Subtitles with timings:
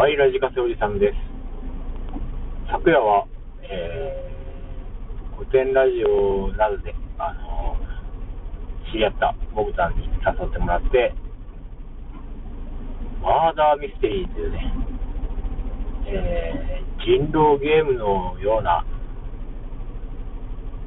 [0.00, 1.14] はい、ラジカセおじさんです。
[2.72, 3.26] 昨夜は、
[3.60, 11.12] えー、古典ラジオなどで、あのー、知り合ったボブさんに誘ってもらって、
[13.20, 14.72] マーダーミステリーというね、
[16.06, 18.86] えー、人狼ゲームのような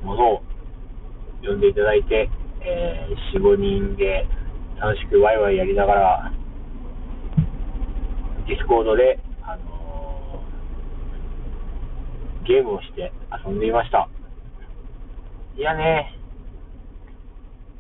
[0.02, 0.44] ものを
[1.44, 2.32] 呼んでいただいて、
[2.66, 4.26] えー、4、5人で
[4.82, 6.34] 楽しくワイワイやりながら、
[8.48, 13.14] ディスコードで、あのー、ゲームをして
[13.46, 14.10] 遊んでいました。
[15.56, 16.18] いやね、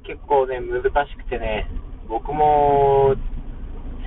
[0.03, 1.69] 結構ね、難しくてね、
[2.07, 3.15] 僕も、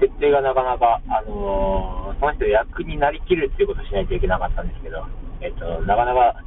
[0.01, 5.05] 設定がなかなか、あのー、その人役になりきるっていうことをしないといけなかったんですけど、
[5.41, 6.43] えっと、なかなか、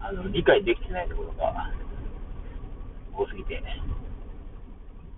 [0.00, 1.72] あの、理解できてないところが
[3.14, 3.62] 多すぎて、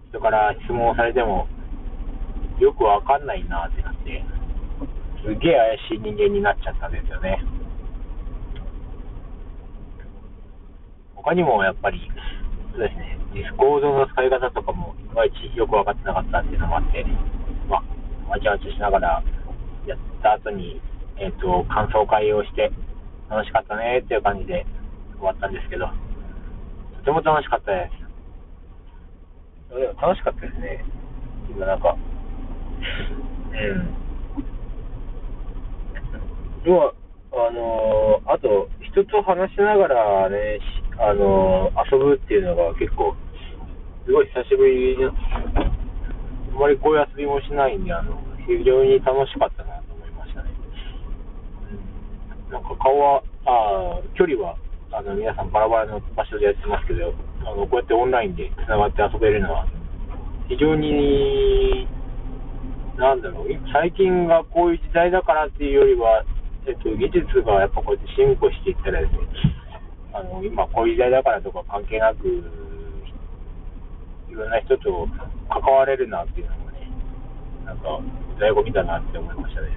[0.09, 1.47] 人から質問をされても、
[2.59, 4.25] よくわかんないなってなって、
[5.25, 7.42] すげえ怪しい人間になっちゃったんですよね。
[11.15, 12.11] 他にもやっぱり、
[12.73, 17.05] そうですね、ディスコードの使い方とかも、いまいちよく分かってなかったっていうのもあって、
[17.69, 17.83] ま
[18.27, 19.22] あ、わちゃわちゃしながら
[19.87, 20.81] やった後に、
[21.17, 22.70] えっ、ー、と、感想会をして、
[23.28, 24.65] 楽しかったねっていう感じで
[25.19, 25.87] 終わったんですけど、
[26.98, 27.91] とても楽しかったで
[29.69, 29.75] す。
[29.75, 30.84] でも楽しかったですね。
[31.50, 31.97] 今なんか、
[32.79, 33.98] うん。
[36.65, 36.93] 要は、
[37.33, 40.61] あのー、あと、人と話しながらね、
[40.99, 43.15] あのー、遊ぶっていうのが結構、
[44.06, 45.11] すごい久しぶりに、あ
[46.59, 50.51] まりこういう遊びもしないんで、あの、非常に楽しかったなと思いましたね。
[52.49, 54.56] うん、なんか顔は、あ距離は、
[54.91, 57.12] あの、皆さんバラバラの場所でやってますけど、
[57.45, 59.67] あの、こうやってオンラインで繋がって遊べるのは、
[60.49, 61.67] 非常に
[63.09, 66.25] なんだろう、最近がこういう時代だからっていうよりは、
[66.69, 69.20] えっと、技術がやっぱこうやって進歩していったらですね、
[70.12, 72.44] あの、今こういう時代だからとか関係なく、い
[74.37, 75.09] ろんな人と
[75.49, 76.91] 関われるなっていうのもね、
[77.65, 77.99] なんか、
[78.37, 79.69] 醍醐味だなって思いましたね。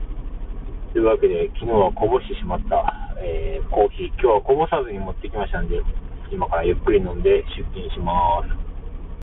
[0.92, 5.82] というわけで、昨日はこぼしてしまった、えー、コーヒー、今日はこぼさずに持ってきましたんで、
[6.30, 8.71] 今からゆっくり飲んで出勤します。